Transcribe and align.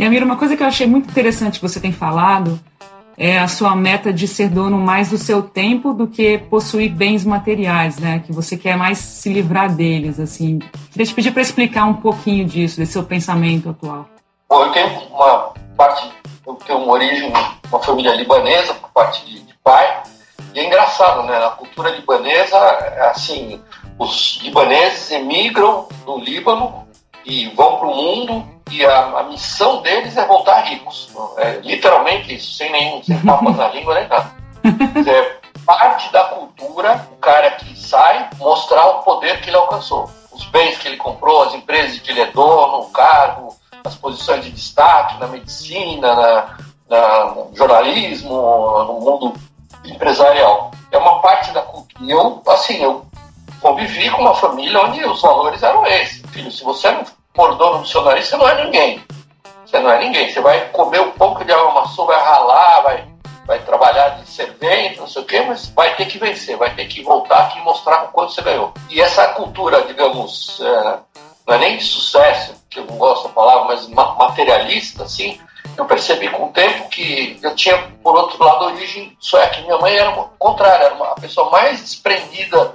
E 0.00 0.02
Amira, 0.02 0.24
uma 0.24 0.38
coisa 0.38 0.56
que 0.56 0.62
eu 0.62 0.66
achei 0.66 0.86
muito 0.86 1.10
interessante 1.10 1.60
que 1.60 1.68
você 1.68 1.78
tem 1.78 1.92
falado 1.92 2.58
é 3.18 3.38
a 3.38 3.46
sua 3.46 3.76
meta 3.76 4.10
de 4.10 4.26
ser 4.26 4.48
dono 4.48 4.78
mais 4.78 5.10
do 5.10 5.18
seu 5.18 5.42
tempo 5.42 5.92
do 5.92 6.06
que 6.06 6.38
possuir 6.38 6.90
bens 6.90 7.22
materiais, 7.22 7.98
né? 7.98 8.22
Que 8.24 8.32
você 8.32 8.56
quer 8.56 8.78
mais 8.78 8.96
se 8.96 9.30
livrar 9.30 9.70
deles, 9.70 10.18
assim. 10.18 10.58
Queria 10.90 11.04
te 11.04 11.12
pedir 11.12 11.32
para 11.32 11.42
explicar 11.42 11.84
um 11.84 11.92
pouquinho 11.92 12.46
disso, 12.46 12.78
desse 12.78 12.92
seu 12.92 13.02
pensamento 13.02 13.68
atual. 13.68 14.08
Bom, 14.48 14.64
eu 14.64 14.72
tenho 14.72 14.88
uma 15.10 15.52
parte, 15.76 16.10
eu 16.46 16.54
tenho 16.54 16.78
uma 16.78 16.94
origem, 16.94 17.30
uma 17.70 17.80
família 17.80 18.14
libanesa, 18.14 18.72
por 18.72 18.88
parte 18.92 19.26
de, 19.26 19.40
de 19.40 19.54
pai, 19.62 20.02
e 20.54 20.60
é 20.60 20.66
engraçado, 20.66 21.24
né? 21.24 21.38
Na 21.38 21.50
cultura 21.50 21.90
libanesa, 21.90 22.56
assim, 23.10 23.60
os 23.98 24.40
libaneses 24.42 25.10
emigram 25.10 25.88
do 26.06 26.16
Líbano 26.16 26.88
e 27.26 27.50
vão 27.50 27.76
para 27.76 27.86
o 27.86 27.94
mundo 27.94 28.59
e 28.70 28.84
a, 28.84 29.18
a, 29.18 29.22
missão 29.24 29.82
deles 29.82 30.16
é 30.16 30.24
voltar 30.24 30.60
ricos. 30.62 31.08
É, 31.36 31.60
literalmente 31.62 32.34
isso, 32.34 32.52
sem 32.52 32.70
nenhum 32.70 33.02
sem 33.02 33.18
papas 33.20 33.56
na 33.56 33.68
língua 33.68 33.94
nem 33.94 34.08
nada. 34.08 34.30
É 35.10 35.40
parte 35.66 36.12
da 36.12 36.24
cultura 36.24 37.08
o 37.12 37.16
cara 37.16 37.50
que 37.52 37.78
sai 37.78 38.28
mostrar 38.38 38.86
o 38.86 39.02
poder 39.02 39.40
que 39.40 39.50
ele 39.50 39.56
alcançou. 39.56 40.10
Os 40.32 40.44
bens 40.46 40.78
que 40.78 40.88
ele 40.88 40.96
comprou, 40.96 41.42
as 41.42 41.54
empresas 41.54 41.98
que 41.98 42.10
ele 42.10 42.20
é 42.20 42.26
dono, 42.26 42.80
o 42.80 42.90
cargo, 42.90 43.54
as 43.84 43.94
posições 43.94 44.44
de 44.44 44.50
destaque 44.50 45.18
na 45.18 45.26
medicina, 45.26 46.14
na, 46.14 46.58
na 46.88 47.24
no 47.34 47.50
jornalismo, 47.54 48.30
no 48.30 49.00
mundo 49.00 49.34
empresarial. 49.84 50.70
É 50.90 50.98
uma 50.98 51.20
parte 51.20 51.52
da 51.52 51.62
cultura. 51.62 52.04
E 52.04 52.10
eu, 52.10 52.42
assim, 52.48 52.82
eu 52.82 53.06
convivi 53.60 54.10
com 54.10 54.22
uma 54.22 54.34
família 54.34 54.80
onde 54.80 55.04
os 55.04 55.20
valores 55.22 55.62
eram 55.62 55.86
esses. 55.86 56.22
Filho, 56.30 56.50
se 56.50 56.64
você 56.64 56.90
não 56.90 57.04
seu 57.86 58.02
nariz, 58.02 58.26
você 58.26 58.36
não 58.36 58.48
é 58.48 58.64
ninguém. 58.64 59.04
Você 59.64 59.78
não 59.78 59.90
é 59.90 59.98
ninguém. 59.98 60.32
Você 60.32 60.40
vai 60.40 60.68
comer 60.70 61.00
um 61.00 61.12
pouco 61.12 61.44
de 61.44 61.52
água 61.52 61.72
maçã, 61.72 62.04
vai 62.04 62.20
ralar, 62.20 62.80
vai, 62.82 63.08
vai 63.46 63.58
trabalhar 63.60 64.10
de 64.10 64.28
servente, 64.28 64.98
não 64.98 65.08
sei 65.08 65.22
o 65.22 65.24
quê, 65.24 65.40
mas 65.42 65.68
vai 65.68 65.94
ter 65.96 66.06
que 66.06 66.18
vencer, 66.18 66.56
vai 66.56 66.74
ter 66.74 66.86
que 66.86 67.02
voltar 67.02 67.46
aqui 67.46 67.58
e 67.58 67.62
mostrar 67.62 68.04
o 68.04 68.08
quanto 68.08 68.32
você 68.32 68.42
ganhou. 68.42 68.72
E 68.88 69.00
essa 69.00 69.28
cultura, 69.28 69.82
digamos, 69.82 70.60
é, 70.60 70.98
não 71.46 71.54
é 71.54 71.58
nem 71.58 71.76
de 71.76 71.84
sucesso, 71.84 72.54
que 72.68 72.78
eu 72.78 72.84
não 72.84 72.96
gosto 72.96 73.28
da 73.28 73.34
palavra, 73.34 73.64
mas 73.64 73.88
materialista, 73.88 75.04
assim, 75.04 75.40
eu 75.76 75.84
percebi 75.84 76.28
com 76.28 76.46
o 76.46 76.52
tempo 76.52 76.88
que 76.88 77.38
eu 77.42 77.54
tinha, 77.54 77.76
por 78.02 78.16
outro 78.16 78.42
lado, 78.42 78.66
origem 78.66 79.16
sueca. 79.18 79.60
Minha 79.62 79.78
mãe 79.78 79.96
era 79.96 80.10
o 80.10 80.28
contrário, 80.38 80.86
era 80.86 80.94
uma, 80.94 81.14
pessoa 81.14 81.50
mais 81.50 81.80
desprendida 81.80 82.74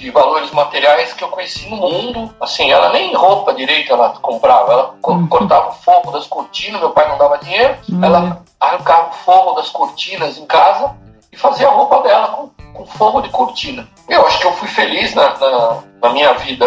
de 0.00 0.10
valores 0.10 0.50
materiais 0.50 1.12
que 1.12 1.22
eu 1.22 1.28
conheci 1.28 1.68
no 1.68 1.76
mundo. 1.76 2.34
Assim, 2.40 2.72
ela 2.72 2.90
nem 2.90 3.14
roupa 3.14 3.52
direito 3.52 3.92
ela 3.92 4.10
comprava, 4.20 4.72
ela 4.72 4.94
uhum. 5.04 5.28
cortava 5.28 5.68
o 5.68 5.74
forro 5.74 6.10
das 6.10 6.26
cortinas, 6.26 6.80
meu 6.80 6.90
pai 6.90 7.06
não 7.08 7.18
dava 7.18 7.38
dinheiro, 7.38 7.76
uhum. 7.88 8.02
ela 8.02 8.42
arrancava 8.58 9.10
o 9.10 9.12
forro 9.12 9.52
das 9.54 9.68
cortinas 9.68 10.38
em 10.38 10.46
casa 10.46 10.96
e 11.30 11.36
fazia 11.36 11.68
a 11.68 11.70
roupa 11.70 12.02
dela 12.02 12.28
com, 12.28 12.50
com 12.72 12.86
forro 12.86 13.20
de 13.20 13.28
cortina. 13.28 13.86
Eu 14.08 14.26
acho 14.26 14.40
que 14.40 14.46
eu 14.46 14.52
fui 14.54 14.68
feliz 14.68 15.14
na, 15.14 15.38
na, 15.38 15.78
na 16.02 16.10
minha 16.10 16.32
vida 16.34 16.66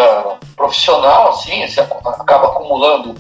profissional, 0.56 1.30
assim, 1.30 1.68
você 1.68 1.81
acaba 1.81 2.47
acumulando 2.47 3.16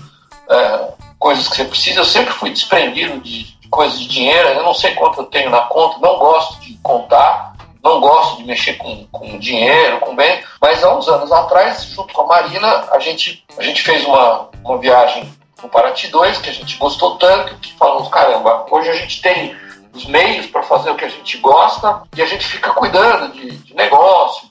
é, 0.47 0.93
coisas 1.17 1.47
que 1.47 1.55
você 1.55 1.65
precisa. 1.65 2.01
Eu 2.01 2.05
sempre 2.05 2.33
fui 2.33 2.51
desprendido 2.51 3.19
de, 3.19 3.59
de 3.59 3.67
coisas 3.67 3.99
de 3.99 4.07
dinheiro, 4.07 4.49
eu 4.49 4.63
não 4.63 4.73
sei 4.75 4.93
quanto 4.93 5.21
eu 5.21 5.25
tenho 5.25 5.49
na 5.49 5.61
conta, 5.61 5.97
não 5.99 6.19
gosto 6.19 6.61
de 6.61 6.77
contar 6.83 7.52
não 7.83 7.99
gosto 7.99 8.37
de 8.37 8.45
mexer 8.45 8.73
com, 8.75 9.05
com 9.11 9.37
dinheiro, 9.37 9.99
com 9.99 10.15
bem, 10.15 10.41
mas 10.61 10.83
há 10.83 10.95
uns 10.95 11.07
anos 11.07 11.31
atrás, 11.31 11.83
junto 11.83 12.13
com 12.13 12.21
a 12.21 12.27
Marina, 12.27 12.85
a 12.91 12.99
gente, 12.99 13.43
a 13.57 13.61
gente 13.61 13.81
fez 13.81 14.05
uma, 14.05 14.49
uma 14.63 14.77
viagem 14.77 15.29
no 15.61 15.67
Paraty 15.67 16.07
2, 16.07 16.37
que 16.37 16.49
a 16.49 16.53
gente 16.53 16.77
gostou 16.77 17.17
tanto, 17.17 17.55
que 17.57 17.73
falamos, 17.73 18.07
caramba, 18.07 18.65
hoje 18.71 18.89
a 18.89 18.93
gente 18.93 19.21
tem 19.21 19.55
os 19.93 20.05
meios 20.05 20.47
para 20.47 20.63
fazer 20.63 20.91
o 20.91 20.95
que 20.95 21.05
a 21.05 21.09
gente 21.09 21.37
gosta 21.37 22.03
e 22.15 22.21
a 22.21 22.25
gente 22.25 22.45
fica 22.45 22.71
cuidando 22.71 23.33
de, 23.33 23.51
de 23.57 23.75
negócio, 23.75 24.47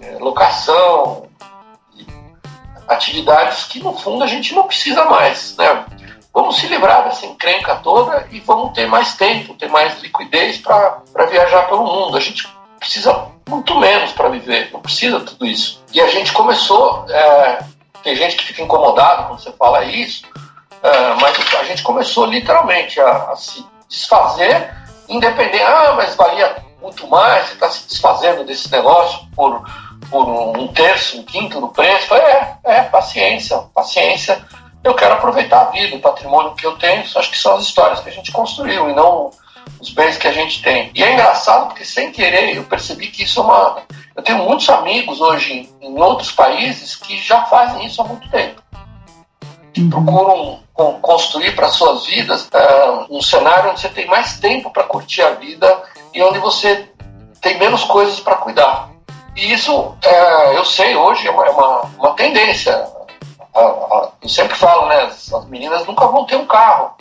de 0.00 0.06
é, 0.06 0.18
locação, 0.18 1.28
de 1.94 2.06
atividades 2.88 3.64
que 3.64 3.80
no 3.80 3.92
fundo 3.98 4.22
a 4.22 4.26
gente 4.26 4.54
não 4.54 4.64
precisa 4.64 5.04
mais, 5.04 5.56
né? 5.56 5.84
Vamos 6.32 6.56
se 6.56 6.66
livrar 6.66 7.04
dessa 7.04 7.26
encrenca 7.26 7.76
toda 7.76 8.26
e 8.30 8.40
vamos 8.40 8.72
ter 8.72 8.86
mais 8.86 9.14
tempo, 9.16 9.54
ter 9.54 9.68
mais 9.68 10.00
liquidez 10.00 10.58
para 10.58 11.26
viajar 11.30 11.68
pelo 11.68 11.84
mundo. 11.84 12.16
A 12.16 12.20
gente 12.20 12.48
precisa 12.78 13.28
muito 13.48 13.78
menos 13.78 14.12
para 14.12 14.28
viver, 14.28 14.70
não 14.72 14.80
precisa 14.80 15.20
tudo 15.20 15.44
isso. 15.46 15.82
E 15.92 16.00
a 16.00 16.08
gente 16.08 16.32
começou, 16.32 17.04
é, 17.08 17.58
tem 18.02 18.16
gente 18.16 18.36
que 18.36 18.46
fica 18.46 18.62
incomodado 18.62 19.28
quando 19.28 19.40
você 19.40 19.52
fala 19.52 19.84
isso, 19.84 20.24
é, 20.82 21.14
mas 21.20 21.36
a 21.54 21.64
gente 21.64 21.82
começou 21.82 22.26
literalmente 22.26 22.98
a, 23.00 23.30
a 23.30 23.36
se 23.36 23.64
desfazer, 23.88 24.74
independente, 25.08 25.62
ah, 25.62 25.92
mas 25.96 26.14
valia 26.16 26.56
muito 26.80 27.06
mais, 27.06 27.46
você 27.46 27.54
está 27.54 27.70
se 27.70 27.86
desfazendo 27.86 28.42
desse 28.42 28.70
negócio 28.72 29.20
por, 29.36 29.62
por 30.10 30.28
um 30.28 30.66
terço, 30.68 31.20
um 31.20 31.24
quinto 31.24 31.60
do 31.60 31.68
preço. 31.68 32.12
É, 32.14 32.56
é, 32.64 32.82
paciência, 32.82 33.58
paciência 33.72 34.44
eu 34.84 34.94
quero 34.94 35.14
aproveitar 35.14 35.62
a 35.62 35.70
vida, 35.70 35.96
o 35.96 36.00
patrimônio 36.00 36.54
que 36.54 36.66
eu 36.66 36.76
tenho, 36.76 37.02
acho 37.02 37.30
que 37.30 37.38
são 37.38 37.54
as 37.54 37.62
histórias 37.62 38.00
que 38.00 38.08
a 38.08 38.12
gente 38.12 38.32
construiu 38.32 38.90
e 38.90 38.94
não 38.94 39.30
os 39.80 39.90
bens 39.90 40.16
que 40.16 40.26
a 40.26 40.32
gente 40.32 40.62
tem. 40.62 40.90
E 40.94 41.02
é 41.02 41.12
engraçado 41.12 41.68
porque, 41.68 41.84
sem 41.84 42.10
querer, 42.10 42.56
eu 42.56 42.64
percebi 42.64 43.08
que 43.08 43.22
isso 43.22 43.40
é 43.40 43.42
uma. 43.42 43.82
Eu 44.14 44.22
tenho 44.22 44.38
muitos 44.38 44.68
amigos 44.68 45.20
hoje 45.20 45.68
em 45.80 45.98
outros 45.98 46.32
países 46.32 46.96
que 46.96 47.16
já 47.16 47.44
fazem 47.44 47.86
isso 47.86 48.02
há 48.02 48.04
muito 48.04 48.28
tempo. 48.30 48.60
Que 49.72 49.80
uhum. 49.82 49.90
procuram 49.90 50.60
construir 51.00 51.54
para 51.54 51.68
suas 51.68 52.06
vidas 52.06 52.46
uh, 52.46 53.06
um 53.08 53.22
cenário 53.22 53.70
onde 53.70 53.80
você 53.80 53.88
tem 53.88 54.06
mais 54.06 54.38
tempo 54.38 54.70
para 54.70 54.84
curtir 54.84 55.22
a 55.22 55.30
vida 55.30 55.82
e 56.12 56.22
onde 56.22 56.38
você 56.38 56.88
tem 57.40 57.58
menos 57.58 57.84
coisas 57.84 58.20
para 58.20 58.36
cuidar. 58.36 58.90
E 59.34 59.52
isso, 59.52 59.74
uh, 59.74 60.52
eu 60.54 60.64
sei, 60.64 60.94
hoje 60.94 61.26
é 61.26 61.30
uma, 61.30 61.46
é 61.46 61.50
uma, 61.50 61.80
uma 61.98 62.10
tendência 62.14 62.86
eu 63.54 64.28
sempre 64.28 64.56
falo, 64.56 64.86
né? 64.86 65.02
As 65.04 65.44
meninas 65.46 65.86
nunca 65.86 66.06
vão 66.06 66.24
ter 66.24 66.36
um 66.36 66.46
carro. 66.46 66.94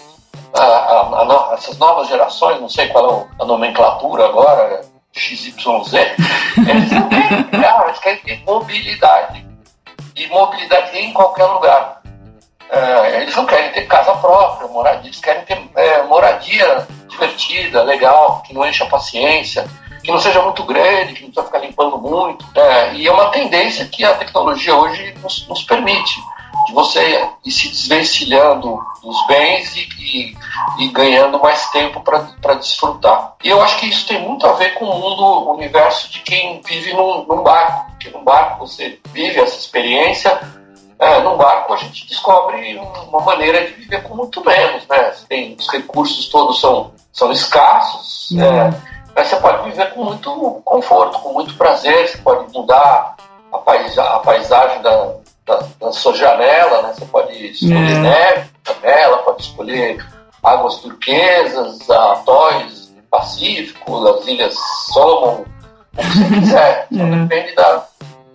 A, 0.54 1.54
essas 1.54 1.78
novas 1.78 2.08
gerações, 2.10 2.60
não 2.60 2.68
sei 2.68 2.88
qual 2.90 3.30
é 3.40 3.44
a 3.44 3.46
nomenclatura 3.46 4.26
agora, 4.26 4.82
XYZ, 5.14 5.94
eles 6.68 6.92
não 6.92 7.08
querem 7.08 7.44
carro, 7.44 7.86
eles 7.88 8.00
querem 8.00 8.20
ter 8.20 8.44
mobilidade. 8.46 9.46
E 10.16 10.28
mobilidade 10.28 10.98
em 10.98 11.14
qualquer 11.14 11.46
lugar. 11.46 12.02
É, 12.70 13.22
eles 13.22 13.36
não 13.36 13.46
querem 13.46 13.72
ter 13.72 13.86
casa 13.86 14.14
própria, 14.14 14.68
moradia, 14.68 15.08
eles 15.08 15.20
querem 15.20 15.44
ter 15.44 15.70
é, 15.76 16.04
moradia 16.04 16.88
divertida, 17.10 17.84
legal, 17.84 18.42
que 18.46 18.54
não 18.54 18.66
encha 18.66 18.86
a 18.86 18.90
paciência, 18.90 19.68
que 20.02 20.12
não 20.12 20.20
seja 20.20 20.42
muito 20.42 20.64
grande, 20.64 21.14
que 21.14 21.24
não 21.24 21.32
precisa 21.32 21.46
ficar 21.46 21.60
limpando 21.60 21.98
muito. 21.98 22.46
É, 22.58 22.94
e 22.94 23.08
é 23.08 23.12
uma 23.12 23.30
tendência 23.30 23.86
que 23.86 24.06
a 24.06 24.16
tecnologia 24.16 24.74
hoje 24.74 25.14
nos, 25.22 25.48
nos 25.48 25.64
permite 25.64 26.20
de 26.66 26.74
você 26.74 27.30
ir 27.46 27.52
se 27.52 27.70
desvencilhando 27.70 28.80
dos 29.02 29.28
bens 29.28 29.76
e, 29.76 29.90
e, 30.00 30.38
e 30.80 30.88
ganhando 30.90 31.40
mais 31.40 31.70
tempo 31.72 32.02
para 32.02 32.54
desfrutar. 32.56 33.36
E 33.44 33.50
eu 33.50 33.62
acho 33.62 33.80
que 33.80 33.88
isso 33.88 34.08
tem 34.08 34.22
muito 34.22 34.46
a 34.46 34.54
ver 34.54 34.74
com 34.76 34.86
o 34.86 35.00
mundo, 35.00 35.24
o 35.24 35.54
universo 35.56 36.12
de 36.12 36.20
quem 36.20 36.62
vive 36.62 36.94
num, 36.94 37.26
num 37.26 37.44
barco. 37.44 37.92
Porque 37.92 38.10
num 38.10 38.24
barco 38.24 38.66
você 38.68 39.00
vive 39.14 39.40
essa 39.40 39.58
experiência, 39.58 40.40
é, 41.00 41.20
num 41.22 41.36
barco 41.36 41.74
a 41.74 41.78
gente 41.78 42.08
descobre 42.08 42.80
uma 43.08 43.22
maneira 43.22 43.66
de 43.66 43.74
viver 43.74 44.04
com 44.04 44.16
muito 44.16 44.44
menos, 44.46 44.88
né? 44.88 45.12
Tem, 45.28 45.56
os 45.60 45.68
recursos 45.68 46.30
todos 46.30 46.60
são, 46.60 46.92
são 47.12 47.32
escassos, 47.32 48.30
uhum. 48.32 48.44
é, 48.44 48.74
mas 49.16 49.28
você 49.28 49.36
pode 49.38 49.64
viver 49.70 49.94
com 49.94 50.04
muito 50.04 50.62
conforto, 50.64 51.20
com 51.20 51.34
muito 51.34 51.56
prazer, 51.56 52.08
você 52.08 52.18
pode 52.20 52.54
mudar 52.54 53.16
a, 53.52 53.58
paisa 53.58 54.04
a 54.04 54.20
paisagem 54.20 54.82
da, 54.84 55.16
da, 55.46 55.64
da 55.80 55.92
sua 55.92 56.14
janela, 56.14 56.82
né? 56.84 56.94
Você 56.94 57.06
pode 57.06 57.48
escolher 57.48 57.92
é. 57.92 58.00
neve, 58.00 58.50
janela, 58.66 59.18
pode 59.20 59.42
escolher 59.44 60.06
águas 60.44 60.78
turquesas, 60.78 61.90
atóis 61.90 62.88
do 62.88 63.02
Pacífico, 63.04 64.04
das 64.04 64.28
Ilhas 64.28 64.56
Solomon, 64.92 65.44
o 65.94 65.98
que 65.98 66.08
você 66.08 66.24
quiser. 66.40 66.88
Só 66.92 67.04
é. 67.04 67.10
depende 67.10 67.56
da, 67.56 67.86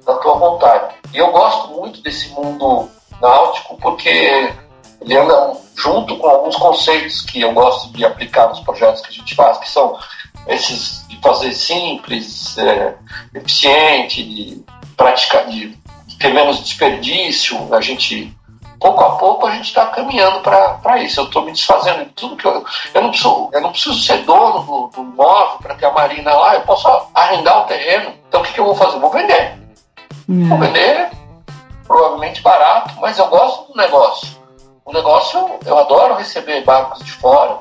da 0.04 0.14
tua 0.16 0.34
vontade. 0.34 0.94
E 1.12 1.18
eu 1.18 1.30
gosto 1.32 1.68
muito 1.68 2.00
desse 2.02 2.28
mundo 2.30 2.88
náutico 3.20 3.76
porque 3.78 4.52
ele 5.00 5.16
anda 5.16 5.56
junto 5.74 6.16
com 6.16 6.26
alguns 6.26 6.56
conceitos 6.56 7.22
que 7.22 7.40
eu 7.40 7.52
gosto 7.52 7.92
de 7.92 8.04
aplicar 8.04 8.48
nos 8.48 8.60
projetos 8.60 9.02
que 9.02 9.08
a 9.08 9.12
gente 9.12 9.34
faz, 9.34 9.58
que 9.58 9.68
são 9.68 9.98
esses 10.46 11.06
de 11.08 11.20
fazer 11.20 11.52
simples, 11.52 12.56
é, 12.58 12.94
eficiente, 13.34 14.22
de 14.22 14.64
praticar, 14.96 15.46
de 15.46 15.76
ter 16.26 16.34
menos 16.34 16.62
desperdício, 16.62 17.74
a 17.74 17.80
gente 17.80 18.36
pouco 18.80 19.02
a 19.02 19.16
pouco 19.16 19.46
a 19.46 19.52
gente 19.52 19.66
está 19.66 19.86
caminhando 19.86 20.40
para 20.40 20.98
isso. 21.02 21.20
Eu 21.20 21.24
estou 21.24 21.42
me 21.42 21.52
desfazendo 21.52 22.04
de 22.04 22.10
tudo 22.10 22.36
que 22.36 22.46
eu. 22.46 22.64
Eu 22.94 23.02
não 23.02 23.10
preciso, 23.10 23.50
eu 23.52 23.60
não 23.60 23.70
preciso 23.70 24.00
ser 24.02 24.18
dono 24.24 24.62
do, 24.62 24.88
do 24.88 25.02
imóvel 25.02 25.58
para 25.58 25.74
ter 25.74 25.86
a 25.86 25.92
marina 25.92 26.34
lá, 26.34 26.54
eu 26.54 26.60
posso 26.62 26.88
arrendar 27.14 27.62
o 27.62 27.64
terreno. 27.64 28.12
Então 28.28 28.40
o 28.40 28.44
que, 28.44 28.52
que 28.52 28.60
eu 28.60 28.64
vou 28.64 28.74
fazer? 28.74 28.98
Vou 28.98 29.10
vender. 29.10 29.58
Hum. 30.28 30.48
Vou 30.48 30.58
vender, 30.58 31.10
provavelmente 31.86 32.42
barato, 32.42 32.94
mas 33.00 33.18
eu 33.18 33.28
gosto 33.28 33.72
do 33.72 33.76
negócio. 33.76 34.36
o 34.84 34.92
negócio, 34.92 35.50
eu 35.64 35.78
adoro 35.78 36.14
receber 36.14 36.62
barcos 36.64 37.04
de 37.04 37.12
fora, 37.12 37.58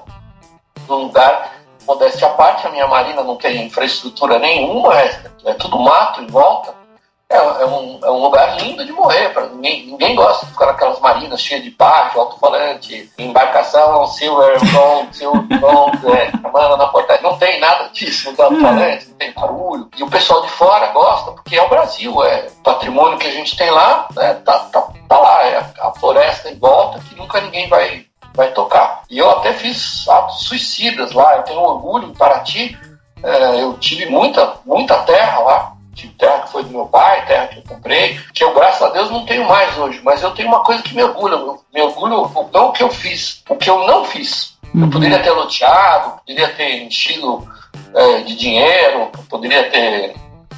num 0.88 1.04
lugar, 1.04 1.54
modéstia 1.88 2.28
à 2.28 2.32
parte, 2.32 2.68
a 2.68 2.72
minha 2.72 2.88
marina 2.88 3.24
não 3.24 3.36
tem 3.36 3.66
infraestrutura 3.66 4.40
nenhuma, 4.40 5.00
é, 5.00 5.22
é 5.46 5.54
tudo 5.54 5.80
mato 5.80 6.22
em 6.22 6.28
volta. 6.28 6.85
É, 7.28 7.38
é, 7.38 7.66
um, 7.66 8.00
é 8.04 8.12
um 8.12 8.22
lugar 8.22 8.56
lindo 8.62 8.86
de 8.86 8.92
morrer. 8.92 9.30
Pra, 9.30 9.48
ninguém, 9.48 9.88
ninguém 9.88 10.16
gosta 10.16 10.46
de 10.46 10.52
ficar 10.52 10.68
naquelas 10.68 11.00
marinas 11.00 11.42
cheias 11.42 11.64
de 11.64 11.72
baixo, 11.72 12.20
alto-falante, 12.20 13.12
embarcação, 13.18 14.06
silver, 14.08 14.60
gold, 14.72 15.16
silver, 15.18 15.60
gold, 15.60 15.98
é, 16.08 16.32
na 16.78 16.88
portaria. 16.88 17.24
Não 17.24 17.38
tem 17.38 17.60
nada 17.60 17.90
disso, 17.90 18.32
não 18.38 18.46
alto-falante, 18.46 19.08
não 19.10 19.16
tem 19.16 19.34
barulho. 19.34 19.90
E 19.98 20.04
o 20.04 20.10
pessoal 20.10 20.44
de 20.44 20.50
fora 20.50 20.92
gosta, 20.92 21.32
porque 21.32 21.56
é 21.56 21.64
o 21.64 21.70
Brasil, 21.70 22.24
é 22.24 22.48
o 22.60 22.64
patrimônio 22.64 23.18
que 23.18 23.28
a 23.28 23.32
gente 23.32 23.58
tem 23.58 23.72
lá, 23.72 24.08
né, 24.16 24.36
tá, 24.46 24.60
tá, 24.72 24.88
tá 25.08 25.20
lá, 25.20 25.44
é 25.44 25.66
a 25.80 25.92
floresta 26.00 26.50
em 26.50 26.60
volta 26.60 27.00
que 27.00 27.16
nunca 27.16 27.42
ninguém 27.42 27.68
vai, 27.68 28.06
vai 28.36 28.52
tocar. 28.52 29.02
E 29.10 29.18
eu 29.18 29.30
até 29.32 29.52
fiz 29.54 30.08
atos 30.08 30.44
suicidas 30.44 31.12
lá, 31.12 31.38
eu 31.38 31.44
tenho 31.44 31.60
orgulho 31.60 32.10
em 32.10 32.14
Paraty, 32.14 32.78
é, 33.24 33.64
eu 33.64 33.74
tive 33.80 34.06
muita, 34.06 34.60
muita 34.66 35.02
terra 35.04 35.40
lá, 35.40 35.75
de 35.96 36.10
terra 36.10 36.42
que 36.42 36.52
foi 36.52 36.64
do 36.64 36.70
meu 36.70 36.86
pai, 36.86 37.26
terra 37.26 37.48
que 37.48 37.58
eu 37.58 37.64
comprei, 37.64 38.20
que 38.34 38.44
eu, 38.44 38.54
graças 38.54 38.82
a 38.82 38.90
Deus, 38.90 39.10
não 39.10 39.26
tenho 39.26 39.48
mais 39.48 39.78
hoje. 39.78 40.02
Mas 40.04 40.22
eu 40.22 40.32
tenho 40.32 40.50
uma 40.50 40.64
coisa 40.64 40.84
que 40.84 40.94
me 40.94 41.04
orgulha. 41.04 41.38
Me 41.74 41.82
orgulho 41.82 42.30
não 42.54 42.68
o 42.68 42.72
que 42.72 42.84
eu 42.84 42.90
fiz, 42.90 43.42
o 43.50 43.56
que 43.56 43.70
eu 43.70 43.88
não 43.88 44.04
fiz. 44.04 44.56
Eu 44.74 44.82
uhum. 44.82 44.90
poderia 44.90 45.20
ter 45.20 45.32
loteado, 45.32 46.20
poderia 46.20 46.50
ter 46.50 46.84
enchido 46.84 47.48
é, 47.94 48.22
de 48.22 48.36
dinheiro, 48.36 49.10
poderia 49.30 49.70
ter. 49.70 50.16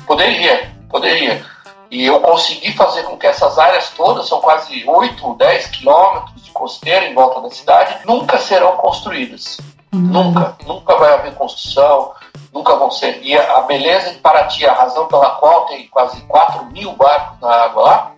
Poderia, 0.07 0.71
poderia. 0.89 1.45
E 1.91 2.05
eu 2.05 2.19
consegui 2.19 2.71
fazer 2.73 3.03
com 3.03 3.17
que 3.17 3.27
essas 3.27 3.57
áreas 3.57 3.89
todas, 3.95 4.27
são 4.27 4.41
quase 4.41 4.83
8, 4.85 5.33
10 5.35 5.67
quilômetros 5.67 6.43
de 6.43 6.51
costeira 6.51 7.05
em 7.05 7.13
volta 7.13 7.41
da 7.41 7.49
cidade, 7.51 7.99
nunca 8.05 8.37
serão 8.39 8.75
construídas. 8.77 9.57
Uhum. 9.93 10.01
Nunca, 10.01 10.57
nunca 10.65 10.95
vai 10.95 11.13
haver 11.13 11.33
construção, 11.35 12.11
nunca 12.57 12.75
vão 12.75 12.89
ser. 12.91 13.19
E 13.23 13.37
a 13.37 13.61
beleza 13.61 14.11
de 14.11 14.17
Paraty, 14.19 14.65
a 14.65 14.73
razão 14.73 15.07
pela 15.07 15.31
qual 15.31 15.65
tem 15.67 15.87
quase 15.87 16.19
4 16.21 16.65
mil 16.65 16.93
barcos 16.93 17.39
na 17.39 17.49
água 17.49 17.83
lá, 17.83 18.11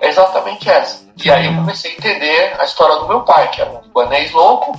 é 0.00 0.08
exatamente 0.08 0.68
essa. 0.68 1.04
E 1.22 1.30
aí 1.30 1.46
eu 1.46 1.54
comecei 1.54 1.92
a 1.92 1.94
entender 1.94 2.56
a 2.58 2.64
história 2.64 2.96
do 2.96 3.08
meu 3.08 3.20
pai, 3.22 3.48
que 3.50 3.60
era 3.60 3.70
um 3.70 3.80
libanês 3.80 4.32
louco, 4.32 4.78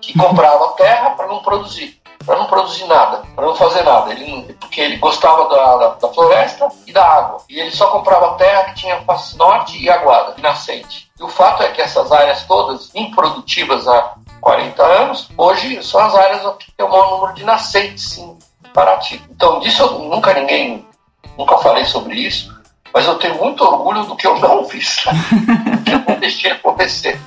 que 0.00 0.18
comprava 0.18 0.72
terra 0.72 1.10
para 1.10 1.26
não 1.26 1.40
produzir, 1.40 2.00
para 2.24 2.36
não 2.36 2.46
produzir 2.46 2.86
nada, 2.86 3.22
para 3.34 3.44
não 3.44 3.54
fazer 3.54 3.82
nada. 3.82 4.10
Ele, 4.12 4.54
porque 4.54 4.80
ele 4.80 4.96
gostava 4.96 5.48
da, 5.48 5.76
da, 5.76 5.88
da, 5.94 6.08
floresta 6.08 6.68
e 6.86 6.92
da 6.92 7.04
água. 7.04 7.38
E 7.48 7.60
ele 7.60 7.70
só 7.70 7.88
comprava 7.88 8.36
terra 8.36 8.64
que 8.64 8.76
tinha 8.76 9.02
face 9.02 9.36
norte 9.36 9.78
e 9.78 9.90
aguada, 9.90 10.34
e 10.38 10.40
nascente. 10.40 11.10
E 11.18 11.22
o 11.22 11.28
fato 11.28 11.62
é 11.62 11.68
que 11.68 11.82
essas 11.82 12.10
áreas 12.10 12.42
todas 12.44 12.90
improdutivas 12.94 13.86
há 13.86 14.14
40 14.40 14.82
anos, 14.82 15.28
hoje 15.38 15.82
são 15.82 16.00
as 16.00 16.14
áreas 16.14 16.56
que 16.56 16.70
tem 16.72 16.84
o 16.84 16.90
maior 16.90 17.10
número 17.12 17.34
de 17.34 17.44
nascentes 17.44 18.18
em 18.18 18.38
Paraty. 18.74 19.22
Então, 19.30 19.60
disso 19.60 19.82
eu, 19.82 20.00
nunca 20.00 20.34
ninguém, 20.34 20.84
nunca 21.38 21.56
falei 21.58 21.84
sobre 21.84 22.16
isso, 22.16 22.52
mas 22.92 23.06
eu 23.06 23.14
tenho 23.14 23.36
muito 23.36 23.64
orgulho 23.64 24.04
do 24.04 24.16
que 24.16 24.26
eu 24.26 24.38
não 24.38 24.64
fiz, 24.68 24.96
que 25.84 25.90
eu 25.94 26.02
não 26.06 26.18
deixei 26.18 26.50
acontecer. 26.50 27.18